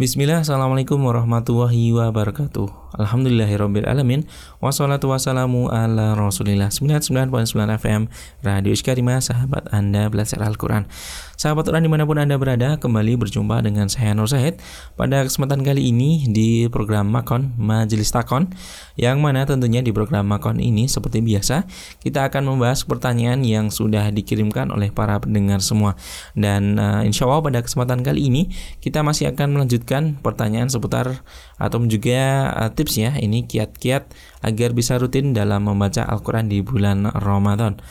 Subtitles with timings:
[0.00, 2.96] Bismillah, Assalamualaikum warahmatullahi wabarakatuh.
[2.96, 4.24] Alhamdulillahirrabbilalamin
[4.58, 6.72] Wassalatu wassalamu ala rasulillah.
[6.72, 7.28] 99.9
[7.76, 8.08] FM
[8.40, 10.88] Radio Iskarima, sahabat Anda belajar Al-Quran.
[11.36, 14.60] Sahabat Quran di mana pun Anda berada Kembali berjumpa dengan saya Nur Zahid.
[14.96, 18.52] Pada kesempatan kali ini di program Makon Majelis Takon
[19.00, 21.64] Yang mana tentunya di program Makon ini Seperti biasa
[22.04, 25.96] Kita akan membahas pertanyaan yang sudah dikirimkan oleh para pendengar semua.
[26.36, 28.52] Dan uh, insya Allah pada kesempatan kali ini
[28.84, 31.26] Kita masih akan melanjutkan menyebutkan pertanyaan seputar
[31.58, 34.06] atau juga uh, tips ya ini kiat-kiat
[34.46, 37.82] agar bisa rutin dalam membaca Al-Quran di bulan Ramadan.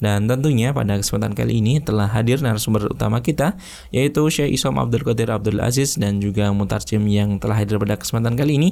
[0.00, 3.54] Dan tentunya pada kesempatan kali ini telah hadir narasumber utama kita
[3.92, 8.34] yaitu Syekh Isom Abdul Qadir Abdul Aziz dan juga mutarjim yang telah hadir pada kesempatan
[8.34, 8.70] kali ini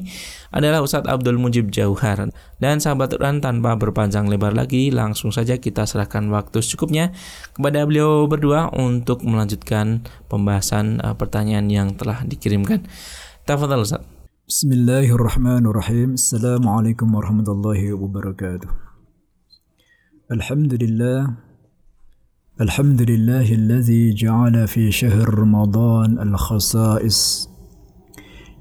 [0.50, 2.32] adalah Ustadz Abdul Mujib Jauhar.
[2.58, 7.12] Dan sahabat Quran tanpa berpanjang lebar lagi langsung saja kita serahkan waktu secukupnya
[7.52, 12.88] kepada beliau berdua untuk melanjutkan pembahasan uh, pertanyaan yang telah dikirimkan.
[13.44, 14.02] Tafadhal Ustaz.
[14.48, 16.16] Bismillahirrahmanirrahim.
[16.16, 18.87] Assalamualaikum warahmatullahi wabarakatuh.
[20.32, 21.30] الحمد لله
[22.60, 27.48] الحمد لله الذي جعل في شهر رمضان الخصائص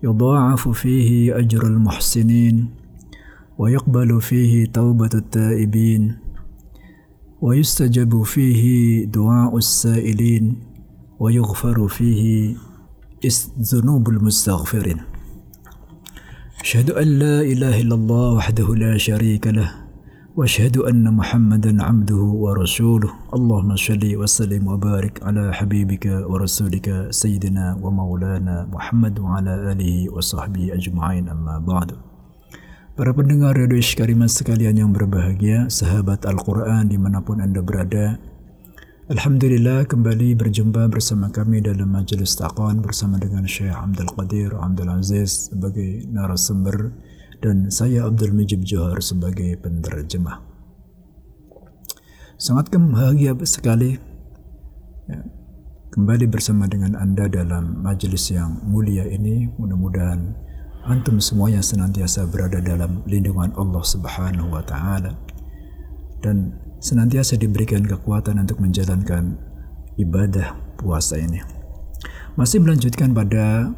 [0.04, 2.70] يضاعف فيه أجر المحسنين
[3.58, 6.16] ويقبل فيه توبة التائبين
[7.42, 10.64] ويستجب فيه دعاء السائلين
[11.20, 12.56] ويغفر فيه
[13.60, 14.98] ذنوب المستغفرين.
[16.62, 19.87] أشهد أن لا إله إلا الله وحده لا شريك له
[20.38, 29.20] واشهد ان محمدا عبده ورسوله اللهم صل وسلم وبارك على حبيبك ورسولك سيدنا ومولانا محمد
[29.20, 31.90] وعلى اله وصحبه اجمعين اما بعد
[32.98, 38.22] Para pendengar Radio Karimah sekalian yang berbahagia, sahabat Al-Quran dimanapun Anda berada,
[39.10, 45.50] Alhamdulillah kembali berjumpa bersama kami dalam majelis taqwan bersama dengan Syekh Abdul Qadir Abdul Aziz
[45.50, 46.94] sebagai narasumber
[47.42, 50.42] dan saya Abdul Mujib Johar sebagai penerjemah.
[52.38, 53.98] Sangat bahagia sekali
[55.10, 55.20] ya,
[55.94, 59.50] kembali bersama dengan Anda dalam majelis yang mulia ini.
[59.58, 60.38] Mudah-mudahan
[60.86, 65.17] antum semuanya senantiasa berada dalam lindungan Allah Subhanahu wa taala
[66.22, 69.38] dan senantiasa diberikan kekuatan untuk menjalankan
[69.98, 71.42] ibadah puasa ini.
[72.38, 73.73] Masih melanjutkan pada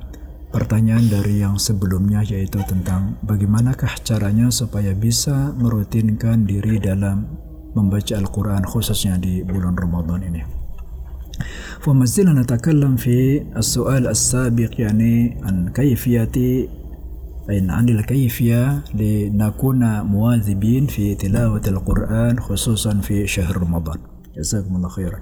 [0.54, 7.26] pertanyaan dari yang sebelumnya yaitu tentang bagaimanakah caranya supaya bisa merutinkan diri dalam
[7.74, 10.64] membaca Al-Quran khususnya di bulan Ramadan ini.
[11.84, 16.30] فما زلنا نتكلم في السؤال السابق يعني عن كيفية
[17.50, 23.98] عن الكيفية لنكون مواظبين في تلاوة القرآن خصوصا في شهر رمضان
[24.36, 25.18] جزاكم الله خيرا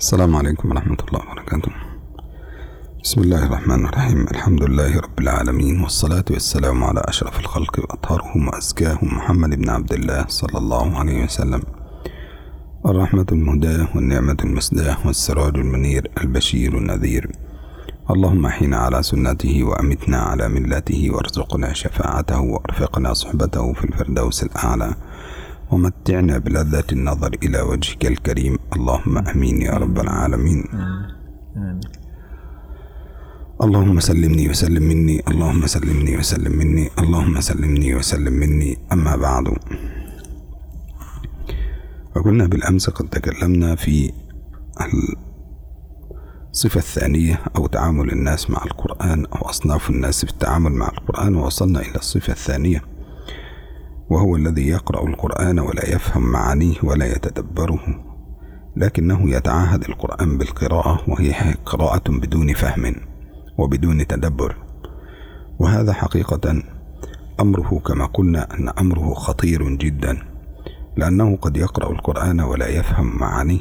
[0.00, 1.72] السلام عليكم ورحمة الله وبركاته
[3.03, 9.07] بسم الله الرحمن الرحيم الحمد لله رب العالمين والصلاة والسلام على أشرف الخلق وأطهرهم وأزكاهم
[9.17, 11.61] محمد بن عبد الله صلى الله عليه وسلم
[12.85, 17.31] الرحمة المهداة والنعمة المسداة والسراج المنير البشير النذير
[18.11, 24.95] اللهم أحينا على سنته وأمتنا على ملته وارزقنا شفاعته وارفقنا صحبته في الفردوس الأعلى
[25.71, 30.63] ومتعنا بلذة النظر إلى وجهك الكريم اللهم أمين يا رب العالمين
[31.57, 31.81] آمين.
[33.63, 38.77] اللهم سلمني وسلم مني اللهم سلمني وسلم مني اللهم سلمني وسلم مني.
[38.91, 39.47] أما بعد
[42.15, 44.11] وكنا بالأمس قد تكلمنا في
[46.51, 51.79] الصفة الثانية أو تعامل الناس مع القرآن أو أصناف الناس في التعامل مع القرآن ووصلنا
[51.79, 52.81] إلى الصفة الثانية
[54.09, 58.03] وهو الذي يقرأ القرآن ولا يفهم معانيه ولا يتدبره
[58.75, 63.12] لكنه يتعاهد القرآن بالقراءة وهي قراءة بدون فهم.
[63.57, 64.55] وبدون تدبر.
[65.59, 66.63] وهذا حقيقة
[67.39, 70.17] أمره كما قلنا أن أمره خطير جدا
[70.97, 73.59] لأنه قد يقرأ القرآن ولا يفهم معانيه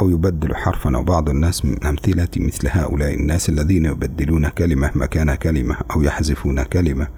[0.00, 5.34] أو يبدل حرفا أو بعض الناس من أمثلة مثل هؤلاء الناس الذين يبدلون كلمة مكان
[5.34, 7.08] كلمة أو يحذفون كلمة.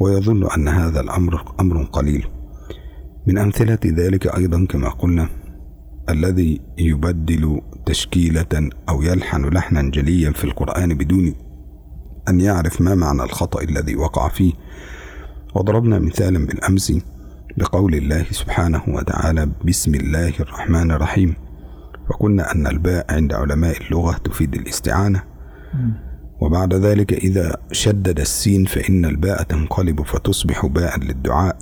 [0.00, 2.26] ويظن أن هذا الأمر أمر قليل.
[3.26, 5.28] من أمثلة ذلك أيضا كما قلنا
[6.10, 11.34] الذي يبدل تشكيلة أو يلحن لحنا جليا في القرآن بدون
[12.28, 14.52] أن يعرف ما معنى الخطأ الذي وقع فيه.
[15.54, 16.92] وضربنا مثالا بالأمس
[17.56, 21.34] بقول الله سبحانه وتعالى بسم الله الرحمن الرحيم
[22.10, 25.22] وقلنا أن الباء عند علماء اللغة تفيد الاستعانة.
[26.40, 31.58] وبعد ذلك إذا شدد السين فإن الباء تنقلب فتصبح باء للدعاء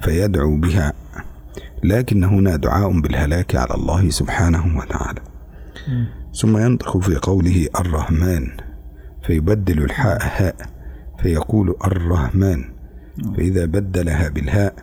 [0.00, 0.92] فيدعو بها
[1.84, 5.20] لكن هنا دعاء بالهلاك على الله سبحانه وتعالى.
[6.40, 8.46] ثم ينطق في قوله الرحمن
[9.26, 10.56] فيبدل الحاء هاء
[11.22, 12.64] فيقول الرحمن.
[13.36, 14.74] فإذا بدلها بالهاء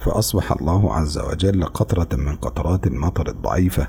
[0.00, 3.86] فأصبح الله عز وجل قطرة من قطرات المطر الضعيفة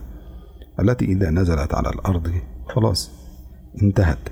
[0.79, 2.31] التي إذا نزلت على الأرض
[2.69, 3.11] خلاص
[3.81, 4.29] انتهت.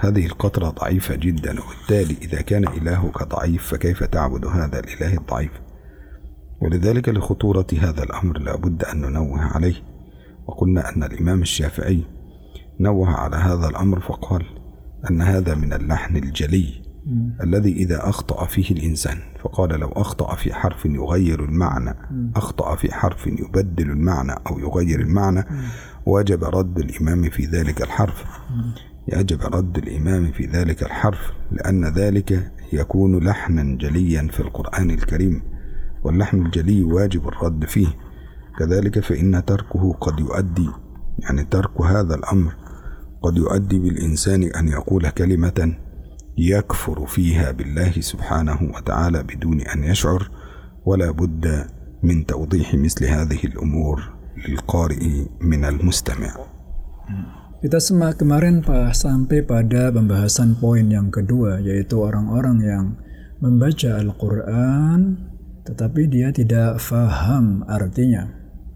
[0.00, 5.50] هذه القطرة ضعيفة جدا وبالتالي إذا كان إلهك ضعيف فكيف تعبد هذا الإله الضعيف؟
[6.62, 9.74] ولذلك لخطورة هذا الأمر لابد أن ننوه عليه.
[10.46, 12.04] وقلنا أن الإمام الشافعي
[12.80, 14.44] نوه على هذا الأمر فقال
[15.10, 16.82] أن هذا من اللحن الجلي
[17.42, 21.94] الذي إذا أخطأ فيه الإنسان فقال لو أخطأ في حرف يغير المعنى
[22.36, 25.44] أخطأ في حرف يبدل المعنى أو يغير المعنى
[26.06, 28.24] وجب رد الإمام في ذلك الحرف.
[29.08, 35.42] يجب رد الإمام في ذلك الحرف لأن ذلك يكون لحنا جليا في القرآن الكريم.
[36.04, 37.88] واللحن الجلي واجب الرد فيه.
[38.58, 40.70] كذلك فإن تركه قد يؤدي
[41.18, 42.52] يعني ترك هذا الأمر
[43.22, 45.74] قد يؤدي بالإنسان أن يقول كلمة
[46.38, 50.30] يكفر فيها بالله سبحانه وتعالى بدون أن يشعر
[50.84, 51.66] ولا بد
[52.02, 54.02] من توضيح مثل هذه الأمور
[54.48, 56.32] للقارئ من المستمع.
[57.62, 62.86] Kita semak kemarin sampai pada pembahasan poin yang kedua yaitu orang-orang yang
[63.38, 65.30] membaca Al-Qur'an
[65.62, 68.26] tetapi dia tidak faham artinya.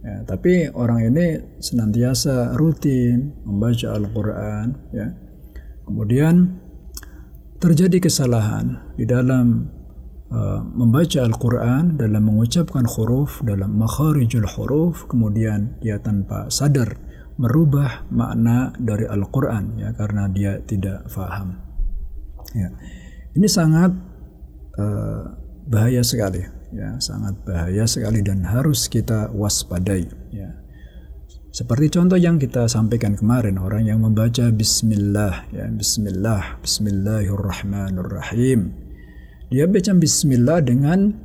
[0.07, 5.11] Ya, tapi orang ini senantiasa rutin membaca Al-Qur'an ya.
[5.83, 6.63] Kemudian
[7.59, 9.67] terjadi kesalahan di dalam
[10.31, 17.03] uh, membaca Al-Quran, dalam mengucapkan huruf, dalam makharijul huruf, kemudian dia tanpa sadar
[17.37, 21.59] merubah makna dari Al-Quran ya karena dia tidak faham.
[22.55, 22.71] Ya.
[23.35, 23.91] Ini sangat
[24.79, 25.23] uh,
[25.67, 30.53] bahaya sekali ya sangat bahaya sekali dan harus kita waspadai ya.
[31.57, 38.77] Seperti contoh yang kita sampaikan kemarin orang yang membaca bismillah ya bismillah bismillahirrahmanirrahim.
[39.49, 41.17] Dia baca bismillah dengan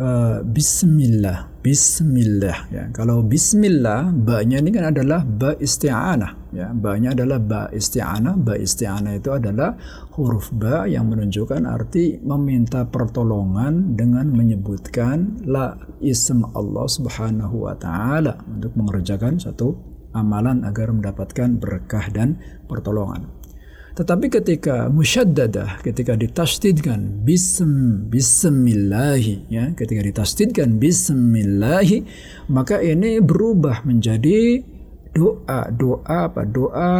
[0.00, 2.88] uh, bismillah Bismillah ya.
[2.88, 6.70] Kalau bismillah ba-nya ini kan adalah ba isti'anah ya.
[6.74, 8.34] Ba-nya adalah ba isti'anah.
[8.38, 9.74] Ba isti'anah itu adalah
[10.14, 18.38] huruf ba yang menunjukkan arti meminta pertolongan dengan menyebutkan la ism Allah Subhanahu wa taala
[18.46, 19.74] untuk mengerjakan satu
[20.14, 23.30] amalan agar mendapatkan berkah dan pertolongan.
[23.90, 32.06] Tetapi ketika musyaddadah, ketika ditasdidkan bism bismillahi ya, ketika ditasdidkan bismillahi,
[32.48, 34.62] maka ini berubah menjadi
[35.12, 36.42] doa, doa apa?
[36.46, 36.90] Doa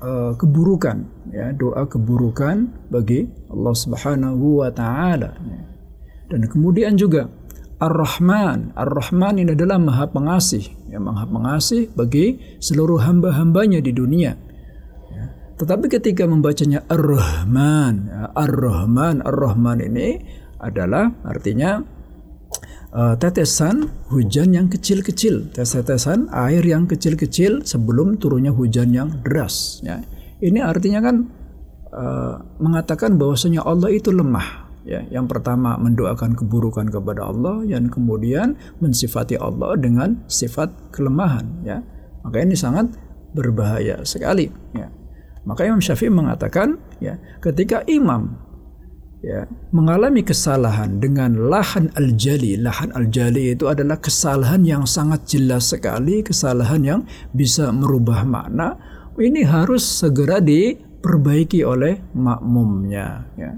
[0.00, 5.36] uh, keburukan ya, doa keburukan bagi Allah Subhanahu wa taala.
[6.30, 7.26] Dan kemudian juga
[7.80, 14.50] Ar-Rahman, Ar-Rahman ini adalah Maha Pengasih, yang Maha Pengasih bagi seluruh hamba-hambanya di dunia
[15.60, 20.16] tetapi ketika membacanya Ar-Rahman, ya, Ar-Rahman, Ar-Rahman ini
[20.56, 21.84] adalah artinya
[22.94, 29.82] uh, tetesan hujan yang kecil-kecil, tetesan air yang kecil-kecil sebelum turunnya hujan yang deras.
[29.82, 30.02] Ya.
[30.40, 31.16] Ini artinya kan
[31.92, 34.70] uh, mengatakan bahwasanya Allah itu lemah.
[34.80, 41.44] Ya, yang pertama mendoakan keburukan kepada Allah, yang kemudian mensifati Allah dengan sifat kelemahan.
[41.68, 41.84] Ya,
[42.24, 42.96] maka ini sangat
[43.36, 44.48] berbahaya sekali.
[44.72, 44.88] Ya.
[45.44, 48.36] Maka Imam Syafi'i mengatakan ya ketika imam
[49.20, 52.56] ya mengalami kesalahan dengan lahan al-jali.
[52.56, 57.00] Lahan al-jali itu adalah kesalahan yang sangat jelas sekali, kesalahan yang
[57.32, 58.76] bisa merubah makna.
[59.20, 63.52] Ini harus segera diperbaiki oleh makmumnya ya.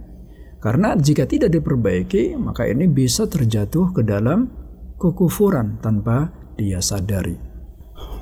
[0.62, 4.46] Karena jika tidak diperbaiki, maka ini bisa terjatuh ke dalam
[4.94, 7.51] kekufuran tanpa dia sadari.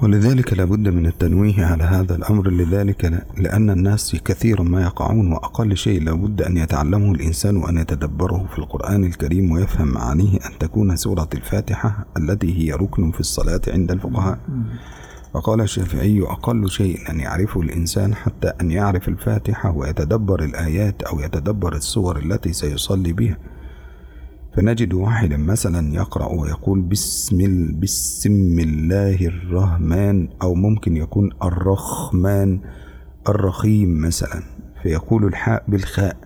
[0.03, 6.03] ولذلك لابد من التنويه على هذا الأمر لذلك لأن الناس كثيرا ما يقعون وأقل شيء
[6.03, 12.07] لابد أن يتعلمه الإنسان وأن يتدبره في القرآن الكريم ويفهم معانيه أن تكون سورة الفاتحة
[12.17, 14.39] التي هي ركن في الصلاة عند الفقهاء.
[15.35, 21.75] وقال الشافعي أقل شيء أن يعرفه الإنسان حتى أن يعرف الفاتحة ويتدبر الآيات أو يتدبر
[21.77, 23.37] السور التي سيصلي بها.
[24.57, 27.39] فنجد واحدا مثلا يقرأ ويقول بسم
[27.81, 32.61] بسم الله الرحمن أو ممكن يكون الرحمن
[33.29, 34.43] الرخيم مثلا.
[34.83, 36.17] فيقول الحاء بالخاء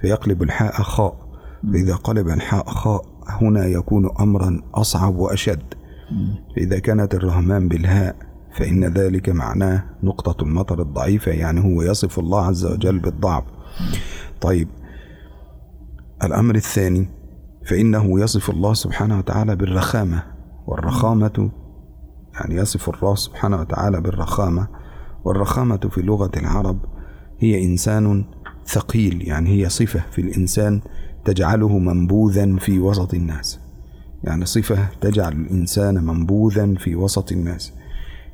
[0.00, 1.26] فيقلب الحاء خاء.
[1.72, 5.74] فإذا قلب الحاء خاء هنا يكون أمرا أصعب وأشد.
[6.56, 8.16] فإذا كانت الرحمن بالهاء
[8.58, 13.44] فإن ذلك معناه نقطة المطر الضعيفة يعني هو يصف الله عز وجل بالضعف.
[14.40, 14.68] طيب
[16.24, 17.15] الأمر الثاني
[17.66, 20.22] فإنه يصف الله سبحانه وتعالى بالرخامة.
[20.66, 21.50] والرخامة
[22.34, 24.68] يعني يصف الله سبحانه وتعالى بالرخامة.
[25.24, 26.78] والرخامة في لغة العرب
[27.38, 28.24] هي إنسان
[28.66, 30.80] ثقيل يعني هي صفة في الإنسان
[31.24, 33.60] تجعله منبوذا في وسط الناس.
[34.24, 37.72] يعني صفة تجعل الإنسان منبوذا في وسط الناس.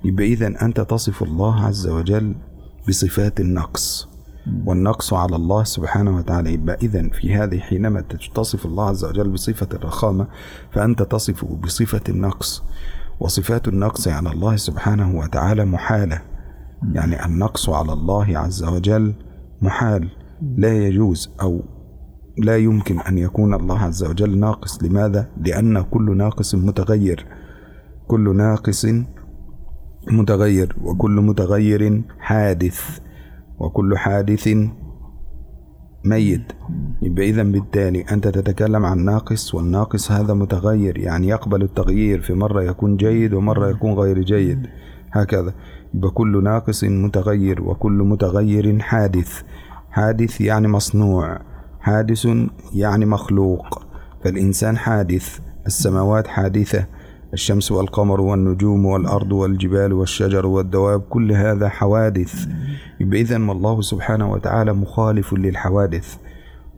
[0.05, 2.35] يبقى إذا أنت تصف الله عز وجل
[2.89, 4.12] بصفات النقص.
[4.67, 6.53] والنقص على الله سبحانه وتعالى.
[6.53, 8.01] يبقى إذا في هذه حينما
[8.35, 10.27] تصف الله عز وجل بصفة الرخامة
[10.73, 12.63] فأنت تصفه بصفة النقص.
[13.21, 16.23] وصفات النقص على الله سبحانه وتعالى محالة.
[16.93, 19.15] يعني النقص على الله عز وجل
[19.63, 20.09] محال.
[20.57, 21.63] لا يجوز أو
[22.39, 24.83] لا يمكن أن يكون الله عز وجل ناقص.
[24.83, 27.27] لماذا؟ لأن كل ناقص متغير.
[28.07, 28.87] كل ناقص
[30.13, 33.02] متغير وكل متغير حادث.
[33.63, 34.49] وكل حادث
[36.05, 36.53] ميت.
[37.03, 42.63] يبقى إذا بالتالي أنت تتكلم عن ناقص والناقص هذا متغير يعني يقبل التغيير في مرة
[42.63, 44.67] يكون جيد ومرة يكون غير جيد.
[45.13, 45.55] هكذا.
[45.95, 49.43] يبقى كل ناقص متغير وكل متغير حادث.
[49.91, 51.41] حادث يعني مصنوع.
[51.81, 52.29] حادث
[52.75, 53.83] يعني مخلوق.
[54.25, 56.87] فالإنسان حادث السماوات حادثة.
[57.33, 62.47] الشمس والقمر والنجوم والأرض والجبال والشجر والدواب كل هذا حوادث.
[63.01, 66.17] إذا الله سبحانه وتعالى مخالف للحوادث.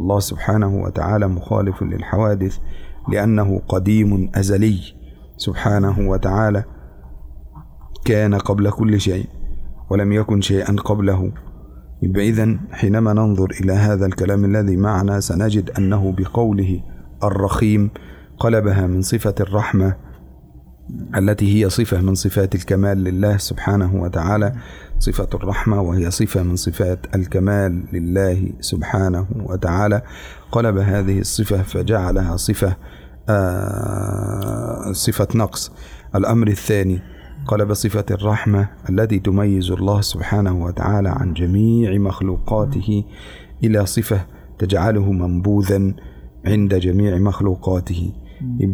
[0.01, 2.59] الله سبحانه وتعالى مخالف للحوادث
[3.13, 4.81] لأنه قديم أزلي.
[5.37, 6.65] سبحانه وتعالى
[8.05, 9.27] كان قبل كل شيء
[9.91, 11.33] ولم يكن شيئا قبله.
[12.03, 16.81] إذا حينما ننظر إلى هذا الكلام الذي معنا سنجد أنه بقوله
[17.25, 17.91] الرخيم
[18.39, 20.04] قلبها من صفة الرحمة
[21.17, 24.55] التي هي صفة من صفات الكمال لله سبحانه وتعالى.
[24.99, 30.03] صفة الرحمة وهي صفة من صفات الكمال لله سبحانه وتعالى.
[30.53, 32.77] قلب هذه الصفة فجعلها صفة
[33.29, 35.73] آه صفة نقص.
[36.15, 37.03] الأمر الثاني
[37.47, 43.05] قلب صفة الرحمة التي تميز الله سبحانه وتعالى عن جميع مخلوقاته
[43.65, 44.27] إلى صفة
[44.59, 45.95] تجعله منبوذا
[46.47, 48.13] عند جميع مخلوقاته.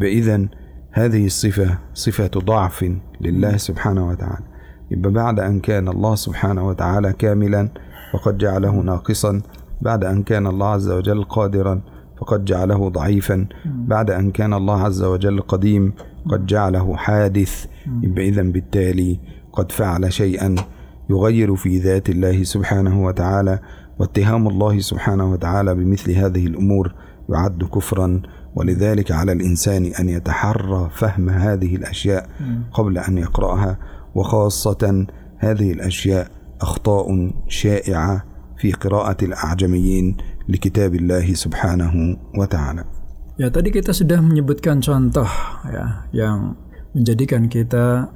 [0.03, 0.49] إذن
[0.93, 2.85] هذه الصفة صفة ضعف
[3.21, 4.45] لله سبحانه وتعالى.
[4.91, 7.69] يبقى بعد أن كان الله سبحانه وتعالى كاملا
[8.13, 9.43] فقد جعله ناقصا.
[9.83, 11.81] بعد أن كان الله عز وجل قادرا
[12.21, 13.47] فقد جعله ضعيفا.
[13.65, 15.93] بعد أن كان الله عز وجل قديم
[16.31, 17.67] قد جعله حادث.
[18.03, 19.21] يبقى إذا بالتالي
[19.53, 20.55] قد فعل شيئا
[21.11, 23.59] يغير في ذات الله سبحانه وتعالى.
[23.99, 26.95] واتهام الله سبحانه وتعالى بمثل هذه الأمور
[27.29, 28.23] يعد كفرا.
[28.56, 32.30] ولذلك على الإنسان أن يتحرى فهم هذه الأشياء
[32.74, 33.78] قبل أن يقرأها
[34.16, 35.06] وخاصة
[35.38, 36.28] هذه الأشياء
[36.62, 38.24] أخطاء شائعة
[38.58, 40.18] في قراءة الأعجميين
[40.50, 42.84] لكتاب الله سبحانه وتعالى.
[43.36, 45.28] Ya tadi kita sudah menyebutkan contoh
[45.68, 46.56] ya yang
[46.96, 48.08] menjadikan kita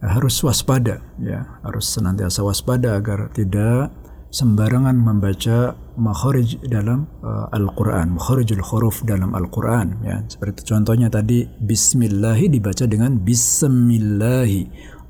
[0.00, 3.92] harus waspada ya harus senantiasa waspada agar tidak
[4.32, 10.23] sembarangan membaca makharij dalam uh, Al-Qur'an, makharijul huruf dalam Al-Qur'an ya.
[10.25, 14.63] Seperti contohnya tadi bismillahi dibaca dengan bismillahi.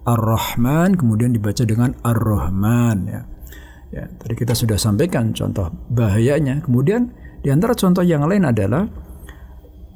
[0.10, 3.22] Ar-Rahman kemudian dibaca dengan Ar-Rahman ya.
[3.89, 6.62] Ya, tadi kita sudah sampaikan contoh bahayanya.
[6.65, 8.86] Kemudian di antara contoh yang lain adalah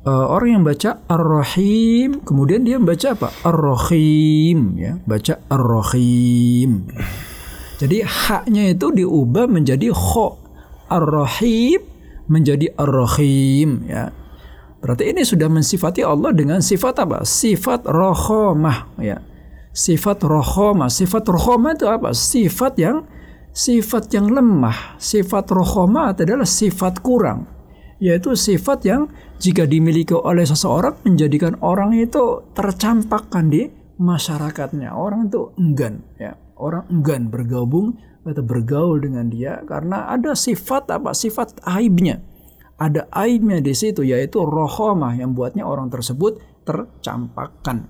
[0.06, 3.30] uh, orang yang baca Ar-Rahim, kemudian dia membaca apa?
[3.46, 6.90] Ar-Rahim ya, baca Ar-Rahim.
[7.82, 10.43] Jadi haknya itu diubah menjadi kho.
[10.94, 11.82] Ar-Rahim
[12.30, 14.14] menjadi Ar-Rahim ya.
[14.84, 17.24] Berarti ini sudah mensifati Allah dengan sifat apa?
[17.24, 19.18] Sifat rohomah ya.
[19.72, 20.92] Sifat rohomah.
[20.92, 22.12] Sifat rohomah itu apa?
[22.12, 23.08] Sifat yang
[23.56, 25.00] sifat yang lemah.
[25.00, 27.48] Sifat rohomah adalah sifat kurang.
[28.04, 29.08] Yaitu sifat yang
[29.40, 34.92] jika dimiliki oleh seseorang menjadikan orang itu tercampakkan di masyarakatnya.
[34.92, 41.12] Orang itu enggan ya orang enggan bergabung atau bergaul dengan dia karena ada sifat apa?
[41.12, 42.24] Sifat aibnya.
[42.80, 47.88] Ada aibnya di situ yaitu rohomah yang buatnya orang tersebut tercampakkan.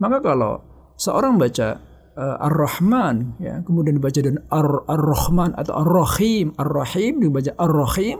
[0.00, 0.60] Maka kalau
[0.98, 1.78] seorang baca
[2.18, 8.18] uh, ar-rahman ya kemudian dibaca dengan ar-rahman atau ar-rahim ar-rahim dibaca ar-rahim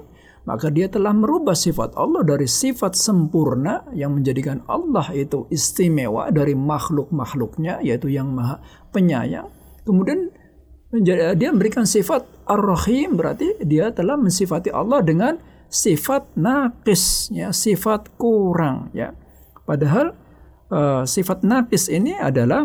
[0.49, 6.57] maka dia telah merubah sifat Allah dari sifat sempurna yang menjadikan Allah itu istimewa dari
[6.57, 8.57] makhluk-makhluknya yaitu yang maha
[8.89, 9.53] penyayang.
[9.85, 10.33] Kemudian
[11.37, 15.37] dia memberikan sifat Ar-Rahim berarti dia telah mensifati Allah dengan
[15.69, 19.13] sifat nakis ya, sifat kurang ya.
[19.69, 20.17] Padahal
[20.73, 22.65] uh, sifat nakis ini adalah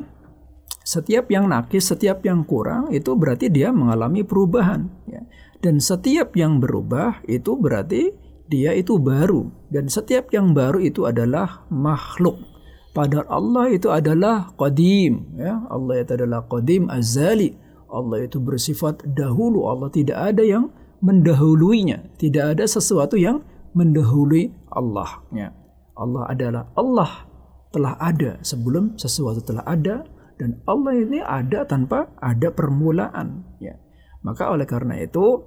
[0.87, 5.19] setiap yang nakis, setiap yang kurang itu berarti dia mengalami perubahan ya.
[5.59, 8.11] Dan setiap yang berubah itu berarti
[8.47, 12.53] dia itu baru dan setiap yang baru itu adalah makhluk
[12.93, 15.65] Padahal Allah itu adalah qadim ya.
[15.65, 17.57] Allah itu adalah qadim azali.
[17.92, 19.68] Allah itu bersifat dahulu.
[19.68, 20.68] Allah tidak ada yang
[21.00, 22.12] mendahuluinya.
[22.20, 23.40] Tidak ada sesuatu yang
[23.72, 25.24] mendahului Allah.
[25.32, 25.56] Ya.
[25.98, 27.26] Allah adalah Allah
[27.68, 30.06] telah ada sebelum sesuatu telah ada
[30.38, 33.44] dan Allah ini ada tanpa ada permulaan.
[33.58, 33.76] Ya.
[34.22, 35.44] Maka oleh karena itu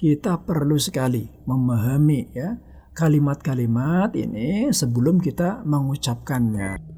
[0.00, 2.58] kita perlu sekali memahami ya
[2.92, 6.92] kalimat-kalimat ini sebelum kita mengucapkannya.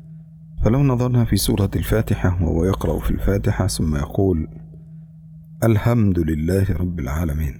[0.65, 4.49] فلو نظرنا في سورة الفاتحة وهو يقرأ في الفاتحة ثم يقول
[5.64, 7.60] الحمد لله رب العالمين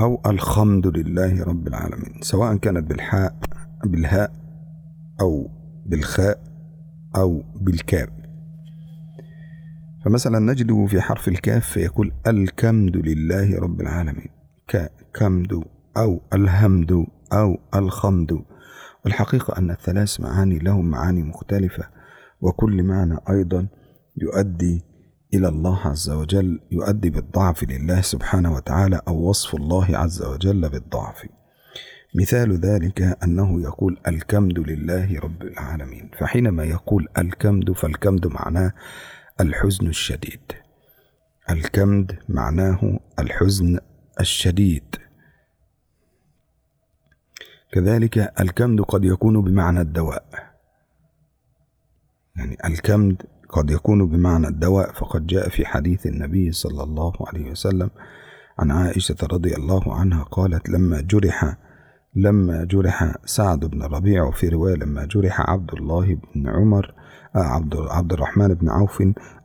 [0.00, 3.36] أو الحمد لله رب العالمين سواء كانت بالحاء
[3.84, 4.32] بالهاء
[5.20, 5.50] أو
[5.86, 6.40] بالخاء
[7.16, 8.08] أو بالكاف.
[10.04, 14.28] فمثلا نجده في حرف الكاف فيقول الكمد لله رب العالمين
[15.14, 15.64] كمد
[15.96, 18.42] أو الهمد أو الخمد
[19.04, 21.88] والحقيقة أن الثلاث معاني لهم معاني مختلفة
[22.40, 23.66] وكل معنى أيضا
[24.16, 24.87] يؤدي
[25.34, 31.26] إلى الله عز وجل يؤدي بالضعف لله سبحانه وتعالى أو وصف الله عز وجل بالضعف.
[32.14, 36.10] مثال ذلك أنه يقول الكمد لله رب العالمين.
[36.18, 38.72] فحينما يقول الكمد فالكمد معناه
[39.40, 40.40] الحزن الشديد.
[41.50, 43.78] الكمد معناه الحزن
[44.20, 44.96] الشديد.
[47.72, 50.24] كذلك الكمد قد يكون بمعنى الدواء.
[52.36, 57.90] يعني الكمد قد يكون بمعنى الدواء فقد جاء في حديث النبي صلى الله عليه وسلم
[58.58, 61.56] عن عائشة رضي الله عنها قالت لما جرح
[62.14, 66.94] لما جرح سعد بن ربيع وفي رواية لما جرح عبد الله بن عمر
[67.34, 69.02] عبد عبد الرحمن بن عوف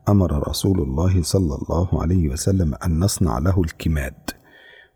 [0.10, 4.30] أمر رسول الله صلى الله عليه وسلم أن نصنع له الكماد.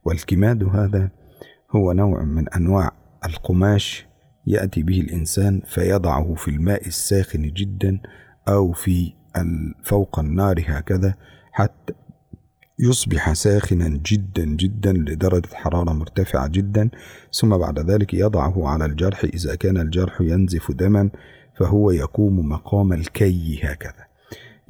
[0.05, 1.09] والكماد هذا
[1.75, 2.91] هو نوع من أنواع
[3.25, 4.05] القماش
[4.47, 7.99] يأتي به الإنسان فيضعه في الماء الساخن جدا
[8.47, 9.13] أو في
[9.83, 11.13] فوق النار هكذا
[11.51, 11.93] حتى
[12.79, 16.89] يصبح ساخنا جدا جدا لدرجة حرارة مرتفعة جدا
[17.33, 21.09] ثم بعد ذلك يضعه على الجرح إذا كان الجرح ينزف دما
[21.59, 24.07] فهو يقوم مقام الكي هكذا.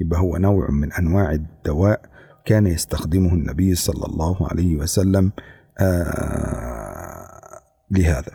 [0.00, 2.00] يبقى هو نوع من أنواع الدواء
[2.44, 5.32] كان يستخدمه النبي صلى الله عليه وسلم
[5.78, 8.32] آه لهذا.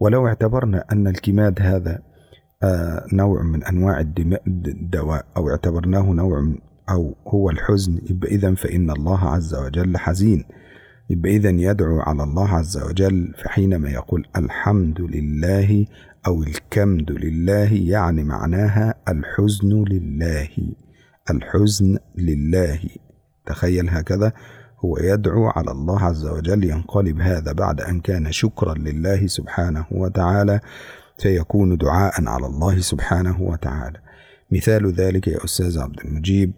[0.00, 2.02] ولو اعتبرنا أن الكماد هذا
[3.12, 6.58] نوع من أنواع الدواء أو اعتبرناه نوع من
[6.90, 8.00] أو هو الحزن.
[8.10, 10.44] يبقى إذا فإن الله عز وجل حزين.
[11.10, 15.86] يبقى إذا يدعو على الله عز وجل فحينما يقول الحمد لله
[16.26, 20.48] أو الكمد لله يعني معناها الحزن لله.
[21.30, 22.80] الحزن لله.
[23.46, 24.32] تخيل هكذا.
[24.84, 30.60] هو يدعو على الله عز وجل ينقلب هذا بعد أن كان شكرا لله سبحانه وتعالى.
[31.20, 34.00] فيكون دعاء على الله سبحانه وتعالى.
[34.50, 36.52] مثال ذلك يا أستاذ عبد المجيب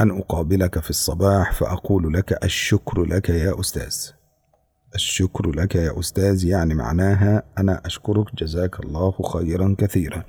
[0.00, 3.96] أن أقابلك في الصباح فأقول لك الشكر لك يا أستاذ.
[4.94, 10.24] الشكر لك يا أستاذ يعني معناها أنا أشكرك جزاك الله خيرا كثيرا.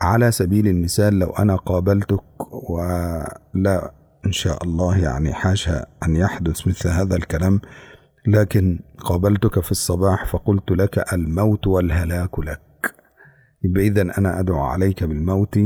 [0.00, 2.22] على سبيل المثال لو أنا قابلتك
[2.70, 3.92] ولا
[4.26, 7.60] إن شاء الله يعني حاشا أن يحدث مثل هذا الكلام
[8.26, 12.60] لكن قابلتك في الصباح فقلت لك الموت والهلاك لك.
[13.76, 15.58] إذا أنا أدعو عليك بالموت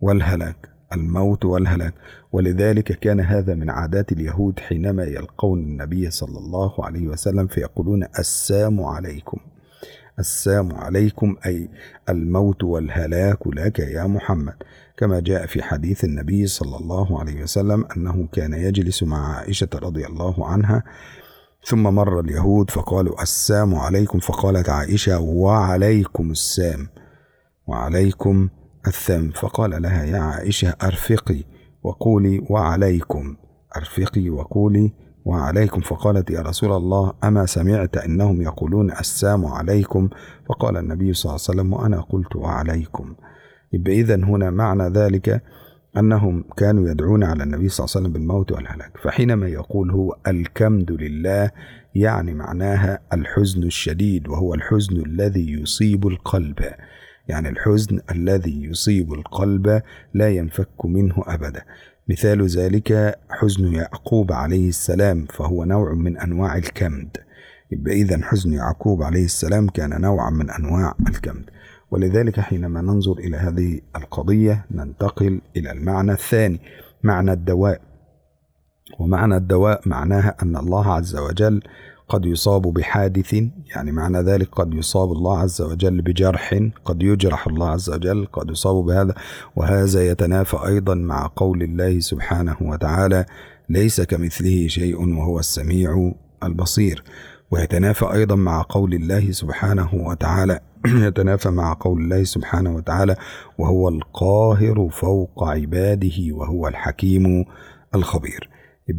[0.00, 1.94] والهلاك الموت والهلاك.
[2.32, 8.80] ولذلك كان هذا من عادات اليهود حينما يلقون النبي صلى الله عليه وسلم فيقولون السام
[8.80, 9.38] عليكم.
[10.18, 11.68] السام عليكم أي
[12.08, 14.54] الموت والهلاك لك يا محمد.
[14.96, 20.06] كما جاء في حديث النبي صلى الله عليه وسلم أنه كان يجلس مع عائشة رضي
[20.06, 20.84] الله عنها
[21.64, 24.18] ثم مر اليهود فقالوا السام عليكم.
[24.18, 26.88] فقالت عائشة وعليكم السام
[27.66, 28.48] وعليكم
[28.86, 31.44] الثم فقال لها يا عائشة أرفقي
[31.82, 33.36] وقولي وعليكم.
[33.76, 34.92] أرفقي وقولي
[35.24, 35.80] وعليكم.
[35.80, 40.08] فقالت يا رسول الله أما سمعت أنهم يقولون السام عليكم؟
[40.48, 43.14] فقال النبي صلى الله عليه وسلم وأنا قلت وعليكم.
[43.74, 45.42] إذا هنا معنى ذلك
[45.96, 50.92] أنهم كانوا يدعون على النبي صلى الله عليه وسلم بالموت والهلاك فحينما يقول هو الكمد
[50.92, 51.50] لله
[51.94, 56.58] يعني معناها الحزن الشديد وهو الحزن الذي يصيب القلب.
[57.28, 59.82] يعني الحزن الذي يصيب القلب
[60.14, 61.62] لا ينفك منه أبدا.
[62.08, 67.16] مثال ذلك حزن يعقوب عليه السلام فهو نوع من أنواع الكمد.
[67.70, 71.50] يبقى إذا حزن يعقوب عليه السلام كان نوعا من أنواع الكمد.
[71.92, 76.60] ولذلك حينما ننظر إلى هذه القضية ننتقل إلى المعنى الثاني
[77.02, 77.80] معنى الدواء.
[78.98, 81.62] ومعنى الدواء معناها أن الله عز وجل
[82.08, 83.32] قد يصاب بحادث
[83.76, 88.50] يعني معنى ذلك قد يصاب الله عز وجل بجرح قد يجرح الله عز وجل قد
[88.50, 89.14] يصاب بهذا.
[89.56, 93.24] وهذا يتنافى أيضا مع قول الله سبحانه وتعالى
[93.68, 97.04] ليس كمثله شيء وهو السميع البصير
[97.52, 100.60] ويتنافى أيضا مع قول الله سبحانه وتعالى.
[100.86, 103.16] يتنافى مع قول الله سبحانه وتعالى
[103.58, 107.44] وهو القاهر فوق عباده وهو الحكيم
[107.94, 108.48] الخبير.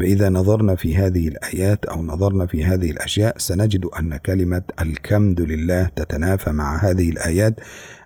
[0.01, 5.89] إذا نظرنا في هذه الآيات أو نظرنا في هذه الأشياء سنجد أن كلمة الكمد لله
[5.95, 7.55] تتنافى مع هذه الآيات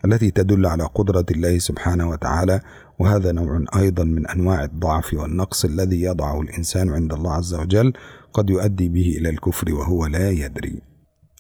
[0.06, 2.60] التي تدل على قدرة الله سبحانه وتعالى
[3.00, 7.94] وهذا نوع أيضا من أنواع الضعف والنقص الذي يضعه الإنسان عند الله عز وجل.
[8.37, 10.81] قد يؤدي به إلى الكفر وهو لا يدري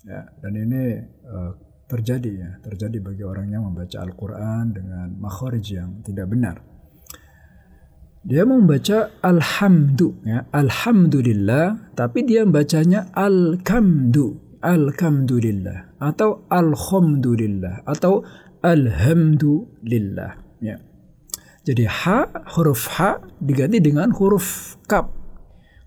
[0.06, 0.82] ya, dan ini
[1.26, 1.50] uh,
[1.86, 6.56] terjadi ya terjadi bagi orang yang membaca Al-Quran dengan makhraj yang tidak benar
[8.22, 18.22] dia membaca alhamdu ya alhamdulillah tapi dia bacanya al-kamdu alhamdulillah atau alhamdulillah atau
[18.62, 20.78] alhamdulillah ya
[21.66, 25.15] jadi ha huruf ha diganti dengan huruf kap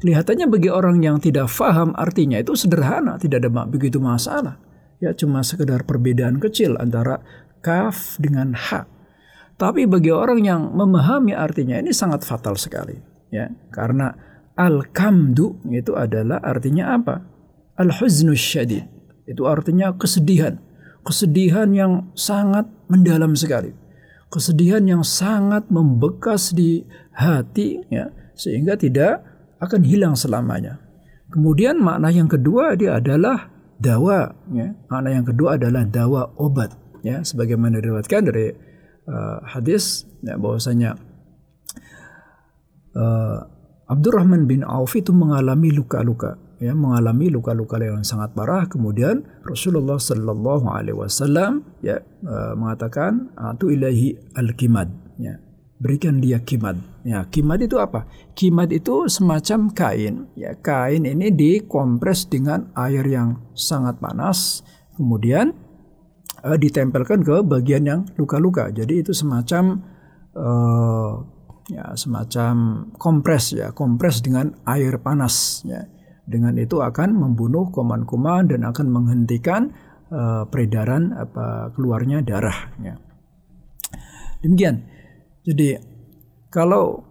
[0.01, 4.57] kelihatannya bagi orang yang tidak faham artinya itu sederhana tidak ada begitu masalah
[4.99, 7.21] ya cuma sekedar perbedaan kecil antara
[7.61, 9.01] kaf dengan ha
[9.61, 12.97] tapi bagi orang yang memahami artinya ini sangat fatal sekali,
[13.29, 13.53] ya.
[13.69, 14.09] Karena
[14.57, 17.21] al-kamdu itu adalah artinya apa?
[17.77, 18.89] Al-huznu syadid.
[19.29, 20.57] Itu artinya kesedihan.
[21.05, 23.77] Kesedihan yang sangat mendalam sekali.
[24.33, 29.21] Kesedihan yang sangat membekas di hati ya, sehingga tidak
[29.61, 30.81] akan hilang selamanya.
[31.31, 34.75] Kemudian makna yang kedua dia adalah dawa ya.
[34.91, 36.75] Makna yang kedua adalah dawa obat
[37.07, 37.23] ya.
[37.23, 38.51] Sebagaimana diriwayatkan dari
[39.07, 40.99] uh, hadis ya, bahwasanya
[42.99, 43.39] uh,
[43.87, 46.75] Abdurrahman bin Auf itu mengalami luka-luka ya.
[46.75, 48.67] Mengalami luka-luka yang sangat parah.
[48.67, 55.39] Kemudian Rasulullah Shallallahu Alaihi Wasallam ya uh, mengatakan atu ilahi al kimad ya.
[55.79, 58.05] Berikan dia kimad ya kimad itu apa
[58.37, 64.61] kimad itu semacam kain ya kain ini dikompres dengan air yang sangat panas
[65.01, 65.57] kemudian
[66.45, 68.73] uh, ditempelkan ke bagian yang luka-luka.
[68.73, 69.81] Jadi itu semacam
[70.37, 71.13] uh,
[71.71, 75.85] ya semacam kompres ya, kompres dengan air panas ya.
[76.31, 79.75] Dengan itu akan membunuh kuman-kuman dan akan menghentikan
[80.15, 82.95] uh, peredaran apa keluarnya darah ya.
[84.41, 84.87] Demikian.
[85.43, 85.75] Jadi
[86.51, 87.07] kalau